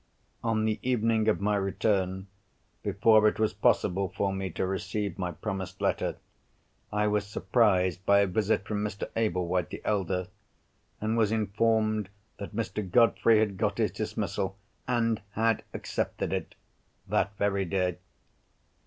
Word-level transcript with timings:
On 0.43 0.65
the 0.65 0.79
evening 0.81 1.27
of 1.27 1.39
my 1.39 1.55
return, 1.55 2.25
before 2.81 3.27
it 3.27 3.37
was 3.37 3.53
possible 3.53 4.09
for 4.17 4.33
me 4.33 4.49
to 4.49 4.65
receive 4.65 5.19
my 5.19 5.31
promised 5.31 5.79
letter, 5.79 6.15
I 6.91 7.05
was 7.05 7.23
surprised 7.27 8.03
by 8.03 8.21
a 8.21 8.25
visit 8.25 8.67
from 8.67 8.83
Mr. 8.83 9.11
Ablewhite 9.15 9.69
the 9.69 9.79
elder, 9.85 10.29
and 10.99 11.17
was 11.17 11.31
informed 11.31 12.09
that 12.37 12.55
Mr. 12.55 12.81
Godfrey 12.89 13.37
had 13.37 13.57
got 13.57 13.77
his 13.77 13.91
dismissal—and 13.91 15.21
had 15.33 15.61
accepted 15.71 16.33
it—that 16.33 17.37
very 17.37 17.65
day. 17.65 17.99